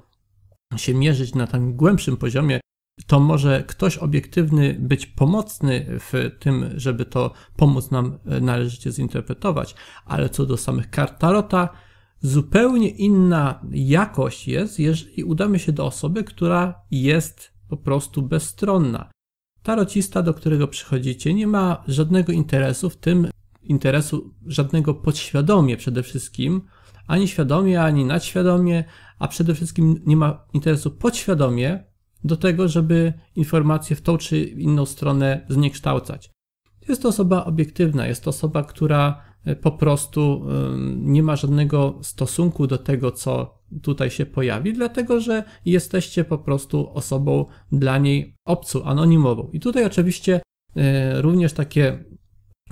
[0.75, 2.59] się mierzyć na tym głębszym poziomie,
[3.07, 9.75] to może ktoś obiektywny być pomocny w tym, żeby to pomóc nam e, należycie zinterpretować,
[10.05, 11.69] ale co do samych kart Tarota,
[12.21, 19.11] zupełnie inna jakość jest, jeżeli udamy się do osoby, która jest po prostu bezstronna.
[19.63, 23.27] Tarocista, do którego przychodzicie, nie ma żadnego interesu w tym,
[23.69, 26.61] interesu żadnego podświadomie przede wszystkim,
[27.07, 28.83] ani świadomie, ani nadświadomie,
[29.19, 31.83] a przede wszystkim nie ma interesu podświadomie
[32.23, 36.31] do tego, żeby informacje w tą czy inną stronę zniekształcać.
[36.89, 40.45] Jest to osoba obiektywna, jest to osoba, która e, po prostu
[40.95, 46.89] nie ma żadnego stosunku do tego, co tutaj się pojawi, dlatego że jesteście po prostu
[46.93, 49.49] osobą dla niej obcą, anonimową.
[49.53, 50.41] I tutaj oczywiście
[50.75, 52.03] e, również takie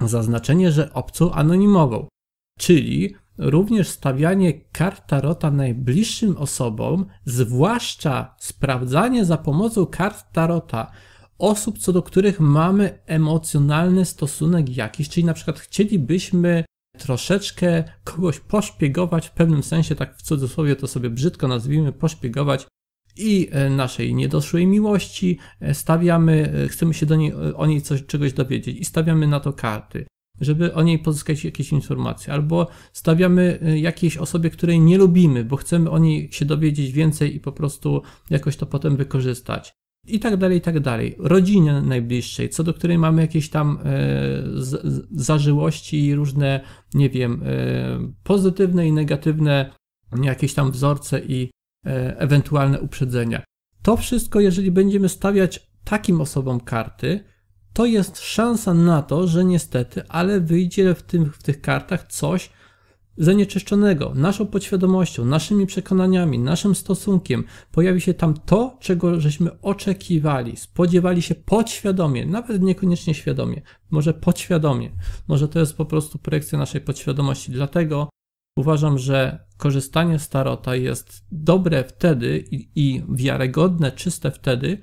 [0.01, 2.07] zaznaczenie, że obcą anonimową,
[2.59, 10.91] czyli również stawianie kart tarota najbliższym osobom, zwłaszcza sprawdzanie za pomocą kart tarota
[11.37, 16.65] osób, co do których mamy emocjonalny stosunek jakiś, czyli na przykład chcielibyśmy
[16.97, 22.67] troszeczkę kogoś poszpiegować w pewnym sensie, tak w cudzysłowie to sobie brzydko nazwijmy, poszpiegować
[23.17, 28.05] i e, naszej niedoszłej miłości, e, stawiamy, e, chcemy się do niej, o niej coś,
[28.05, 30.05] czegoś dowiedzieć i stawiamy na to karty,
[30.41, 35.89] żeby o niej pozyskać jakieś informacje, albo stawiamy jakiejś osobie, której nie lubimy, bo chcemy
[35.89, 39.73] o niej się dowiedzieć więcej i po prostu jakoś to potem wykorzystać.
[40.07, 41.15] I tak dalej, i tak dalej.
[41.19, 43.79] Rodzinie najbliższej, co do której mamy jakieś tam
[45.11, 46.61] zażyłości i różne,
[46.93, 47.43] nie wiem,
[48.23, 49.71] pozytywne i negatywne
[50.23, 51.49] jakieś tam wzorce i
[52.17, 53.43] ewentualne uprzedzenia.
[53.81, 57.23] To wszystko, jeżeli będziemy stawiać takim osobom karty,
[57.73, 62.49] to jest szansa na to, że niestety, ale wyjdzie w, tym, w tych kartach coś
[63.17, 67.43] zanieczyszczonego naszą podświadomością, naszymi przekonaniami, naszym stosunkiem.
[67.71, 74.91] Pojawi się tam to, czego żeśmy oczekiwali, spodziewali się podświadomie, nawet niekoniecznie świadomie, może podświadomie.
[75.27, 77.51] Może to jest po prostu projekcja naszej podświadomości.
[77.51, 78.09] Dlatego
[78.57, 84.81] Uważam, że korzystanie z tarota jest dobre wtedy i, i wiarygodne, czyste wtedy,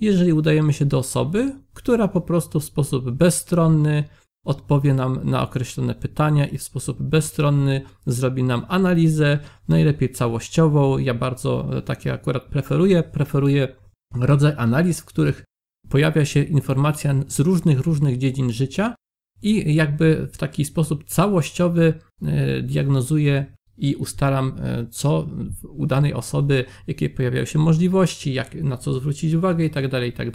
[0.00, 4.04] jeżeli udajemy się do osoby, która po prostu w sposób bezstronny
[4.44, 10.98] odpowie nam na określone pytania i w sposób bezstronny zrobi nam analizę, najlepiej całościową.
[10.98, 13.02] Ja bardzo e, takie akurat preferuję.
[13.02, 13.68] Preferuję
[14.14, 15.44] rodzaj analiz, w których
[15.88, 18.94] pojawia się informacja z różnych, różnych dziedzin życia
[19.42, 23.46] i jakby w taki sposób całościowy e, diagnozuje
[23.78, 25.26] i ustalam, e, co
[25.68, 30.10] u danej osoby, jakie pojawiają się możliwości, jak, na co zwrócić uwagę i tak dalej,
[30.10, 30.28] i tak.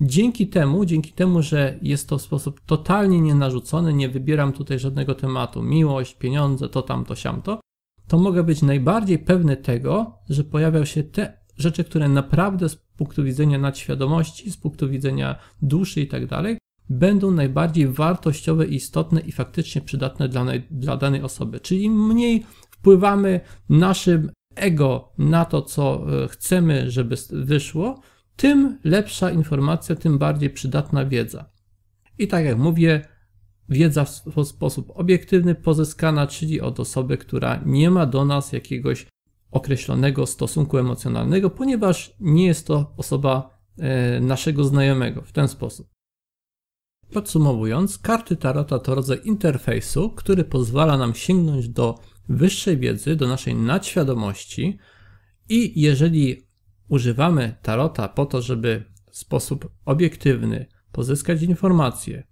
[0.00, 5.14] Dzięki temu, dzięki temu, że jest to w sposób totalnie nienarzucony, nie wybieram tutaj żadnego
[5.14, 7.60] tematu, miłość, pieniądze, to tam, to siamto,
[8.08, 13.24] to mogę być najbardziej pewny tego, że pojawią się te rzeczy, które naprawdę z punktu
[13.24, 16.26] widzenia nadświadomości, z punktu widzenia duszy i tak
[16.88, 21.60] będą najbardziej wartościowe, istotne i faktycznie przydatne dla, dla danej osoby.
[21.60, 28.00] Czyli im mniej wpływamy naszym ego na to, co e, chcemy, żeby wyszło,
[28.36, 31.50] tym lepsza informacja, tym bardziej przydatna wiedza.
[32.18, 33.08] I tak jak mówię,
[33.68, 39.06] wiedza w sposób obiektywny pozyskana, czyli od osoby, która nie ma do nas jakiegoś
[39.50, 45.95] określonego stosunku emocjonalnego, ponieważ nie jest to osoba e, naszego znajomego w ten sposób.
[47.12, 53.54] Podsumowując, karty Tarota to rodzaj interfejsu, który pozwala nam sięgnąć do wyższej wiedzy, do naszej
[53.54, 54.78] nadświadomości
[55.48, 56.46] i jeżeli
[56.88, 62.26] używamy Tarota po to, żeby w sposób obiektywny pozyskać informacje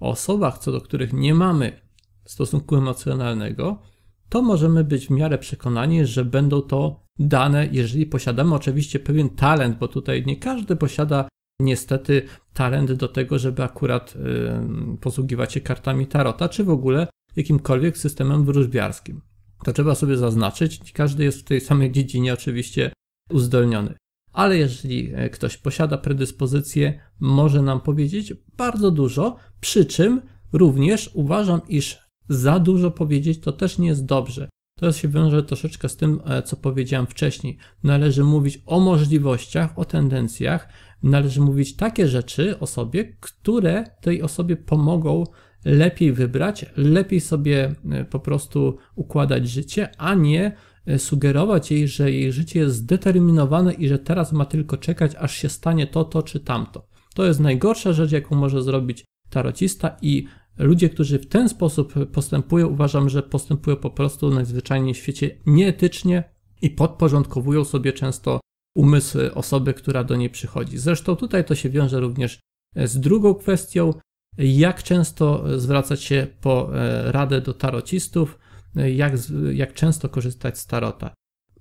[0.00, 1.80] o osobach, co do których nie mamy
[2.24, 3.82] stosunku emocjonalnego,
[4.28, 9.78] to możemy być w miarę przekonani, że będą to dane, jeżeli posiadamy oczywiście pewien talent,
[9.78, 11.28] bo tutaj nie każdy posiada
[11.60, 12.22] niestety
[12.54, 18.44] talent do tego, żeby akurat y, posługiwać się kartami tarota, czy w ogóle jakimkolwiek systemem
[18.44, 19.22] wróżbiarskim.
[19.64, 22.92] To trzeba sobie zaznaczyć, każdy jest w tej samej dziedzinie oczywiście
[23.30, 23.94] uzdolniony.
[24.32, 30.20] Ale jeżeli e, ktoś posiada predyspozycję, może nam powiedzieć bardzo dużo, przy czym
[30.52, 34.48] również uważam, iż za dużo powiedzieć to też nie jest dobrze.
[34.78, 37.56] To się wiąże troszeczkę z tym, e, co powiedziałem wcześniej.
[37.82, 40.68] Należy mówić o możliwościach, o tendencjach,
[41.02, 45.24] należy mówić takie rzeczy o sobie, które tej osobie pomogą
[45.64, 50.56] lepiej wybrać, lepiej sobie e, po prostu układać życie, a nie
[50.86, 55.36] e, sugerować jej, że jej życie jest zdeterminowane i że teraz ma tylko czekać, aż
[55.36, 56.86] się stanie to, to czy tamto.
[57.14, 60.26] To jest najgorsza rzecz, jaką może zrobić tarocista i
[60.58, 66.24] ludzie, którzy w ten sposób postępują, uważam, że postępują po prostu najzwyczajniej w świecie nieetycznie
[66.62, 68.40] i podporządkowują sobie często
[68.76, 70.78] umysł osoby, która do niej przychodzi.
[70.78, 72.40] Zresztą tutaj to się wiąże również
[72.76, 73.94] z drugą kwestią,
[74.38, 78.38] jak często zwracać się po e, radę do tarocistów,
[78.74, 79.12] jak,
[79.52, 81.14] jak często korzystać z tarota.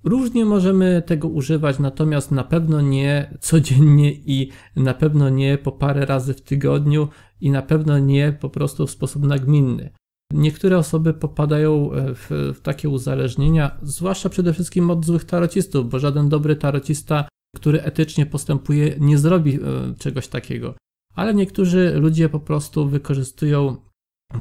[0.03, 6.05] Różnie możemy tego używać, natomiast na pewno nie codziennie i na pewno nie po parę
[6.05, 7.07] razy w tygodniu
[7.41, 9.89] i na pewno nie po prostu w sposób nagminny.
[10.33, 15.99] Niektóre osoby popadają e, w, w, takie uzależnienia, zwłaszcza przede wszystkim od złych tarocistów, bo
[15.99, 19.59] żaden dobry tarocista, który etycznie postępuje, nie zrobi e,
[19.99, 20.75] czegoś takiego.
[21.15, 23.77] Ale niektórzy ludzie po prostu wykorzystują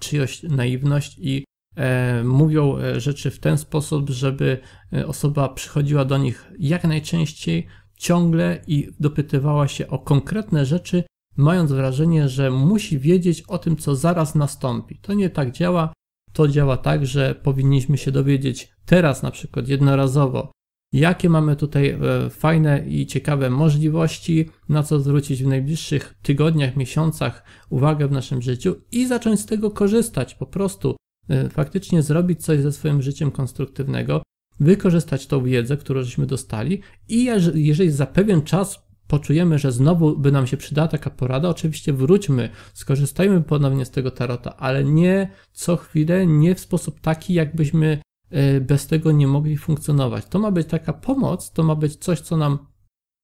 [0.01, 1.45] czyjąś naiwność i
[1.77, 4.59] e, mówią e, rzeczy w ten sposób, żeby
[5.07, 7.67] osoba przychodziła do nich jak najczęściej,
[7.97, 11.05] ciągle i dopytywała się o konkretne rzeczy,
[11.37, 14.99] mając wrażenie, że musi wiedzieć o tym, co zaraz nastąpi.
[15.03, 15.93] To nie tak działa.
[16.33, 20.53] To działa tak, że powinniśmy się dowiedzieć teraz, na przykład jednorazowo,
[20.93, 27.45] jakie mamy tutaj e, fajne i ciekawe możliwości, na co zwrócić w najbliższych tygodniach, miesiącach
[27.71, 30.35] uwagę w naszym życiu i zacząć z tego korzystać.
[30.35, 30.97] Po prostu
[31.29, 34.23] e, faktycznie zrobić coś ze swoim życiem konstruktywnego,
[34.61, 38.84] wykorzystać tą wiedzę, którą żeśmy dostali i jeżeli za pewien czas
[39.15, 44.11] poczujemy, że znowu by nam się przydała taka porada, oczywiście wróćmy, skorzystajmy ponownie z tego
[44.11, 47.99] tarota, ale nie co chwilę, nie w sposób taki, jakbyśmy
[48.31, 50.27] e, bez tego nie mogli funkcjonować.
[50.27, 52.59] To ma być taka pomoc, to ma być coś, co nam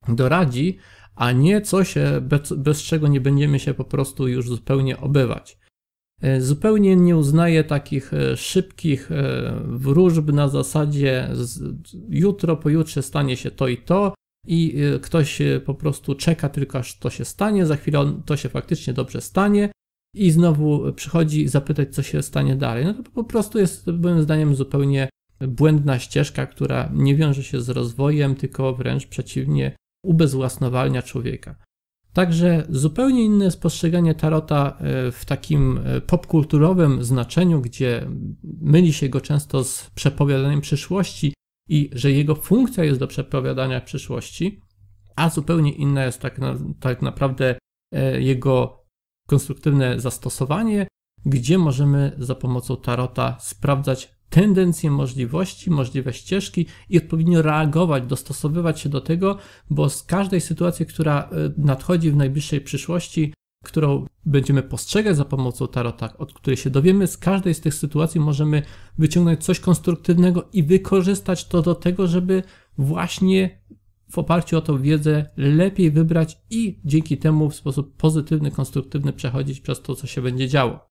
[0.09, 0.79] doradzi,
[1.14, 5.59] a nie coś, e, bez, bez czego nie będziemy się po prostu już zupełnie obywać.
[6.22, 9.11] E, zupełnie nie uznaję takich szybkich
[9.64, 11.29] wróżb na zasadzie
[12.09, 14.14] jutro, pojutrze stanie się to i to,
[14.46, 18.37] i y, ktoś y, po prostu czeka tylko aż to się stanie, za chwilę to
[18.37, 19.72] się faktycznie dobrze stanie
[20.14, 22.85] i znowu przychodzi zapytać, co się stanie dalej.
[22.85, 25.09] No to po prostu jest moim zdaniem zupełnie
[25.40, 31.57] błędna ścieżka, która nie wiąże się z rozwojem, tylko wręcz przeciwnie, ubezwłasnowalnia człowieka.
[32.12, 38.07] Także zupełnie inne spostrzeganie tarota y, w takim popkulturowym znaczeniu, gdzie
[38.61, 41.32] myli się go często z przepowiadaniem przyszłości,
[41.71, 44.61] i że jego funkcja jest do przepowiadania przyszłości,
[45.16, 47.59] a zupełnie inna jest tak, na, tak naprawdę
[47.95, 48.85] e, jego
[49.27, 50.87] konstruktywne zastosowanie,
[51.27, 58.89] gdzie możemy za pomocą tarota sprawdzać tendencje możliwości, możliwe ścieżki i odpowiednio reagować, dostosowywać się
[58.89, 59.39] do tego,
[59.71, 63.35] bo z każdej sytuacji, która e, nadchodzi w najbliższej przyszłości,
[63.65, 68.21] którą będziemy postrzegać za pomocą tarota, od której się dowiemy, z każdej z tych sytuacji
[68.21, 68.63] możemy
[68.99, 72.43] wyciągnąć coś konstruktywnego i wykorzystać to do tego, żeby
[72.79, 73.61] właśnie
[74.11, 79.61] w oparciu o tą wiedzę lepiej wybrać i dzięki temu w sposób pozytywny, konstruktywny przechodzić
[79.61, 80.91] przez to, co się będzie działo.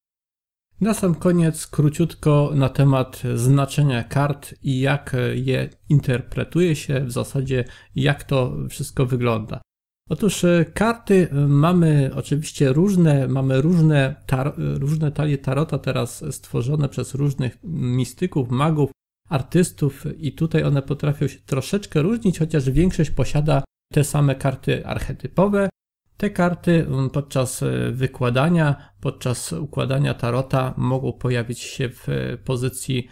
[0.81, 7.65] Na sam koniec króciutko na temat znaczenia kart i jak je interpretuje się, w zasadzie
[7.95, 9.61] jak to wszystko wygląda.
[10.09, 16.89] Otóż e, karty e, mamy oczywiście różne, mamy różne, tar, różne talie tarota teraz stworzone
[16.89, 18.91] przez różnych mistyków, magów,
[19.29, 25.69] artystów i tutaj one potrafią się troszeczkę różnić, chociaż większość posiada te same karty archetypowe.
[26.17, 32.07] Te karty podczas e, wykładania, podczas układania tarota mogą pojawić się w
[32.45, 33.07] pozycji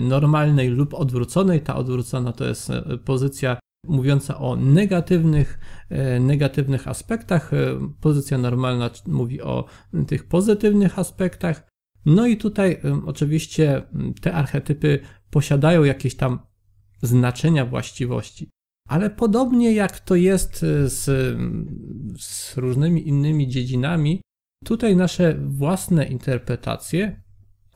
[0.00, 1.60] normalnej lub odwróconej.
[1.60, 2.72] Ta odwrócona to jest
[3.04, 5.58] pozycja mówiąca o negatywnych,
[5.88, 7.54] e, negatywnych aspektach.
[7.54, 7.56] E,
[8.00, 9.64] pozycja normalna mówi o
[10.06, 11.68] tych pozytywnych aspektach.
[12.06, 13.82] No i tutaj e, oczywiście
[14.20, 15.00] te archetypy
[15.30, 16.38] posiadają jakieś tam
[17.02, 18.50] znaczenia, właściwości.
[18.88, 21.04] Ale podobnie jak to jest z,
[22.22, 24.20] z różnymi innymi dziedzinami,
[24.64, 27.22] tutaj nasze własne interpretacje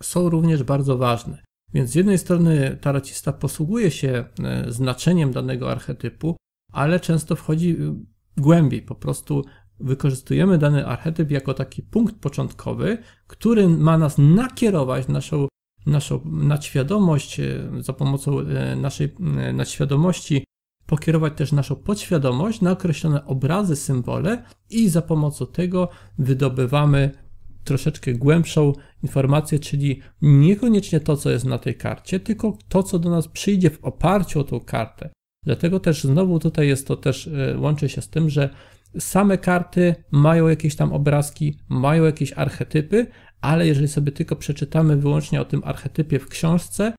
[0.02, 1.43] są również bardzo ważne.
[1.74, 6.36] Więc z jednej strony tarocista posługuje się e, znaczeniem danego archetypu,
[6.72, 7.96] ale często wchodzi e,
[8.36, 8.82] głębiej.
[8.82, 9.44] Po prostu
[9.80, 15.48] wykorzystujemy dany archetyp jako taki punkt początkowy, który ma nas nakierować naszą,
[15.86, 18.36] naszą nadświadomość, e, za pomocą
[18.76, 19.14] naszej
[19.54, 20.44] nadświadomości
[20.86, 27.23] pokierować też naszą podświadomość na określone obrazy, symbole i za pomocą tego wydobywamy
[27.64, 33.10] troszeczkę głębszą informację, czyli niekoniecznie to, co jest na tej karcie, tylko to, co do
[33.10, 35.10] nas przyjdzie w oparciu o tą kartę.
[35.44, 38.50] Dlatego też znowu tutaj jest to też, e, łączy się z tym, że
[38.98, 43.06] same karty mają jakieś tam obrazki, mają jakieś archetypy,
[43.40, 46.92] ale jeżeli sobie tylko przeczytamy wyłącznie o tym archetypie w książce,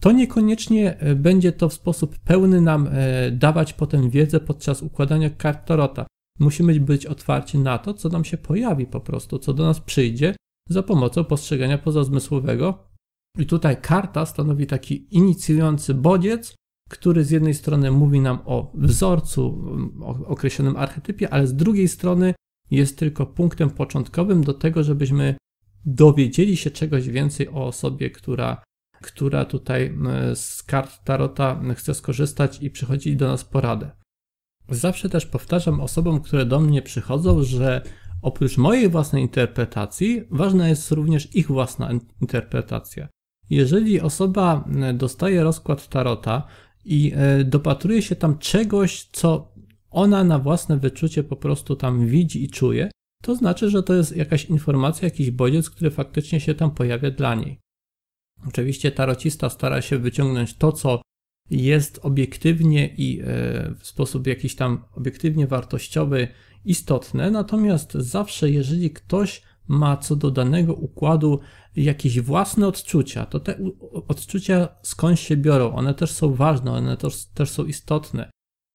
[0.00, 5.30] to niekoniecznie e, będzie to w sposób pełny nam e, dawać potem wiedzę podczas układania
[5.30, 6.06] kart Tarota.
[6.38, 10.36] Musimy być otwarci na to, co nam się pojawi po prostu, co do nas przyjdzie
[10.68, 12.88] za pomocą postrzegania pozazmysłowego.
[13.38, 16.54] I tutaj karta stanowi taki inicjujący bodziec,
[16.88, 19.64] który z jednej strony mówi nam o wzorcu,
[20.00, 22.34] o określonym archetypie, ale z drugiej strony
[22.70, 25.34] jest tylko punktem początkowym do tego, żebyśmy
[25.84, 28.62] dowiedzieli się czegoś więcej o osobie, która,
[29.02, 33.90] która tutaj e, z kart Tarota chce skorzystać i przychodzi do nas poradę.
[34.68, 37.82] Zawsze też powtarzam osobom, które do mnie przychodzą, że
[38.22, 41.90] oprócz mojej własnej interpretacji, ważna jest również ich własna
[42.20, 43.08] interpretacja.
[43.50, 46.46] Jeżeli osoba e, dostaje rozkład tarota
[46.84, 49.52] i e, dopatruje się tam czegoś, co
[49.90, 52.90] ona na własne wyczucie po prostu tam widzi i czuje,
[53.22, 57.34] to znaczy, że to jest jakaś informacja, jakiś bodziec, który faktycznie się tam pojawia dla
[57.34, 57.58] niej.
[58.48, 61.02] Oczywiście tarocista stara się wyciągnąć to, co
[61.50, 63.24] jest obiektywnie i e,
[63.78, 66.28] w sposób jakiś tam obiektywnie wartościowy
[66.64, 71.40] istotne, natomiast zawsze jeżeli ktoś ma co do danego układu
[71.76, 73.58] jakieś własne odczucia, to te
[74.08, 78.30] odczucia skąd się biorą, one też są ważne, one też, też są istotne.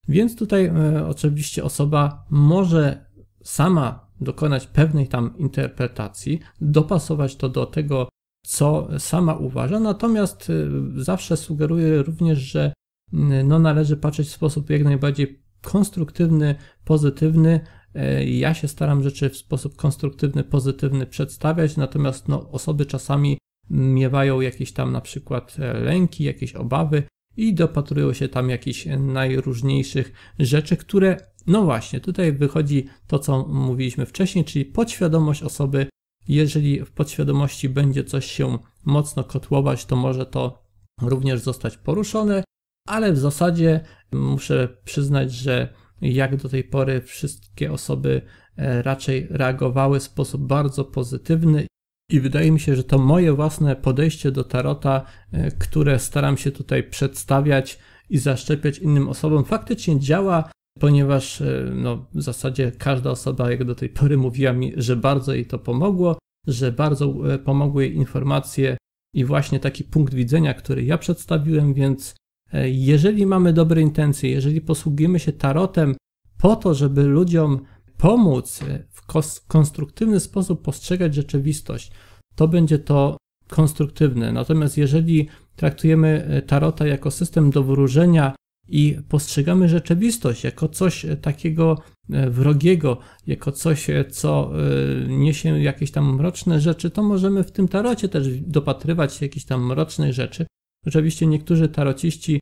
[0.07, 3.05] Więc tutaj e, oczywiście osoba może
[3.43, 8.07] sama dokonać pewnej tam interpretacji, dopasować to do tego
[8.47, 12.73] co sama uważa, natomiast y, zawsze sugeruję również, że
[13.13, 17.59] y, no, należy patrzeć w sposób jak najbardziej konstruktywny, pozytywny.
[17.95, 23.37] Y, ja się staram rzeczy w sposób konstruktywny, pozytywny przedstawiać, natomiast no, osoby czasami
[23.69, 27.03] miewają jakieś tam na przykład e, lęki, jakieś obawy
[27.37, 31.17] i dopatrują się tam jakichś najróżniejszych rzeczy, które,
[31.47, 35.87] no właśnie, tutaj wychodzi to, co mówiliśmy wcześniej, czyli podświadomość osoby
[36.27, 40.63] jeżeli w podświadomości będzie coś się mocno kotłować, to może to
[41.01, 42.43] również zostać poruszone,
[42.87, 48.21] ale w zasadzie muszę przyznać, że jak do tej pory wszystkie osoby
[48.57, 51.67] e, raczej reagowały w sposób bardzo pozytywny
[52.11, 56.51] i wydaje mi się, że to moje własne podejście do tarota, e, które staram się
[56.51, 63.51] tutaj przedstawiać i zaszczepiać innym osobom, faktycznie działa ponieważ e, no, w zasadzie każda osoba
[63.51, 66.17] jak do tej pory mówiła mi, że bardzo jej to pomogło,
[66.47, 68.77] że bardzo e, pomogły jej informacje
[69.15, 72.15] i właśnie taki punkt widzenia, który ja przedstawiłem, więc
[72.53, 75.95] e, jeżeli mamy dobre intencje, jeżeli posługujemy się tarotem
[76.37, 77.59] po to, żeby ludziom
[77.97, 78.59] pomóc
[78.89, 79.07] w
[79.47, 81.91] konstruktywny sposób postrzegać rzeczywistość,
[82.35, 83.17] to będzie to
[83.47, 84.31] konstruktywne.
[84.31, 88.35] Natomiast jeżeli traktujemy tarota jako system do wróżenia
[88.73, 91.77] i postrzegamy rzeczywistość jako coś takiego
[92.09, 92.97] e, wrogiego,
[93.27, 98.09] jako coś, e, co e, niesie jakieś tam mroczne rzeczy, to możemy w tym tarocie
[98.09, 100.45] też dopatrywać się jakichś tam mrocznych rzeczy.
[100.87, 102.39] Oczywiście niektórzy tarociści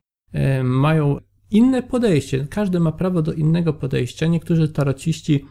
[0.62, 1.20] mają
[1.50, 4.26] inne podejście, każdy ma prawo do innego podejścia.
[4.26, 5.44] Niektórzy tarociści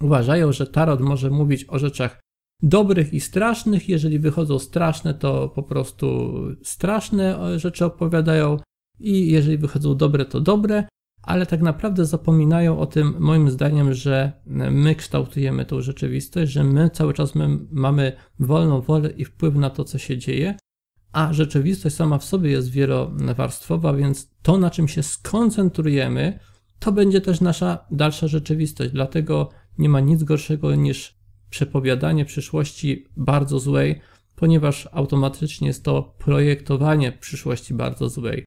[0.00, 2.20] uważają, że tarot może mówić o rzeczach
[2.62, 3.88] dobrych i strasznych.
[3.88, 8.58] Jeżeli wychodzą straszne, to po prostu straszne rzeczy opowiadają
[9.00, 10.84] i jeżeli wychodzą dobre, to dobre,
[11.22, 14.32] ale tak naprawdę zapominają o tym, moim zdaniem, że
[14.70, 19.70] my kształtujemy tą rzeczywistość, że my cały czas my mamy wolną wolę i wpływ na
[19.70, 20.56] to, co się dzieje,
[21.12, 26.38] a rzeczywistość sama w sobie jest wielowarstwowa, więc to, na czym się skoncentrujemy,
[26.78, 28.92] to będzie też nasza dalsza rzeczywistość.
[28.92, 31.16] Dlatego nie ma nic gorszego niż
[31.50, 34.00] przepowiadanie przyszłości bardzo złej,
[34.36, 38.44] ponieważ automatycznie jest to projektowanie przyszłości bardzo złej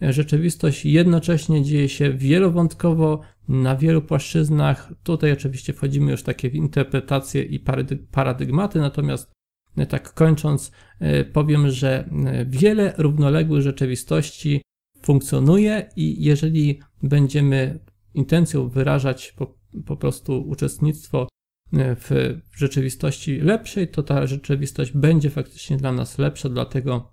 [0.00, 4.92] rzeczywistość jednocześnie dzieje się wielowątkowo na wielu płaszczyznach.
[5.02, 7.64] Tutaj oczywiście wchodzimy już w takie interpretacje i
[8.10, 9.32] paradygmaty, natomiast
[9.76, 14.62] e, tak kończąc, e, powiem, że e, wiele równoległych rzeczywistości
[15.02, 17.78] funkcjonuje i jeżeli będziemy
[18.14, 19.54] intencją wyrażać po,
[19.86, 21.28] po prostu uczestnictwo
[21.72, 27.12] w rzeczywistości lepszej, to ta rzeczywistość będzie faktycznie dla nas lepsza, dlatego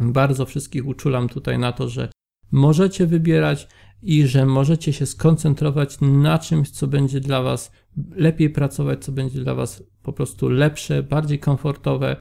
[0.00, 2.08] bardzo wszystkich uczulam tutaj na to, że
[2.52, 3.68] możecie wybierać
[4.02, 7.72] i że możecie się skoncentrować na czymś, co będzie dla Was
[8.10, 12.16] lepiej pracować, co będzie dla Was po prostu lepsze, bardziej komfortowe.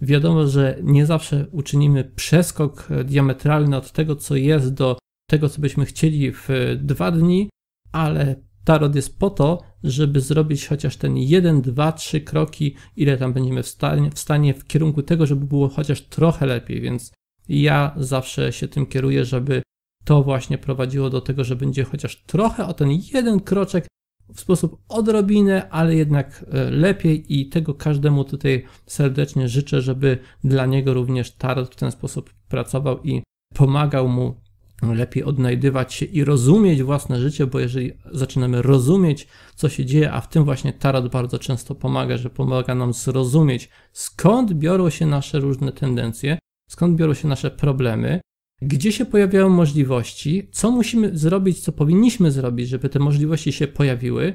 [0.00, 4.98] Wiadomo, że nie zawsze uczynimy przeskok diametralny od tego, co jest, do
[5.30, 7.50] tego, co byśmy chcieli w dwa dni,
[7.92, 13.32] ale tarot jest po to, żeby zrobić chociaż ten jeden, dwa, trzy kroki, ile tam
[13.32, 17.12] będziemy w stanie, w stanie w kierunku tego, żeby było chociaż trochę lepiej, więc
[17.48, 19.62] ja zawsze się tym kieruję, żeby
[20.04, 23.86] to właśnie prowadziło do tego, że będzie chociaż trochę o ten jeden kroczek
[24.34, 30.66] w sposób odrobinę, ale jednak e, lepiej i tego każdemu tutaj serdecznie życzę, żeby dla
[30.66, 33.22] niego również tarot w ten sposób pracował i
[33.54, 34.40] pomagał mu
[34.82, 40.20] lepiej odnajdywać się i rozumieć własne życie, bo jeżeli zaczynamy rozumieć, co się dzieje, a
[40.20, 45.40] w tym właśnie tarot bardzo często pomaga, że pomaga nam zrozumieć, skąd biorą się nasze
[45.40, 46.38] różne tendencje,
[46.70, 48.20] skąd biorą się nasze problemy,
[48.62, 54.34] gdzie się pojawiają możliwości, co musimy zrobić, co powinniśmy zrobić, żeby te możliwości się pojawiły.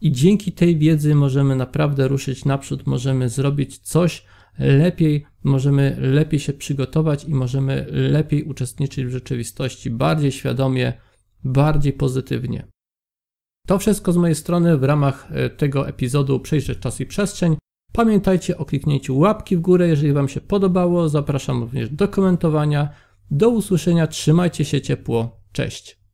[0.00, 4.24] I dzięki tej wiedzy możemy naprawdę ruszyć naprzód, możemy zrobić coś
[4.58, 10.92] lepiej, możemy lepiej się przygotować i możemy lepiej uczestniczyć w rzeczywistości, bardziej świadomie,
[11.44, 12.66] bardziej pozytywnie.
[13.66, 17.56] To wszystko z mojej strony w ramach e, tego epizodu Przejrzeć Czas i Przestrzeń.
[17.92, 21.08] Pamiętajcie o kliknięciu łapki w górę, jeżeli Wam się podobało.
[21.08, 22.88] Zapraszam również do komentowania.
[23.30, 26.05] Do usłyszenia, trzymajcie się ciepło, cześć.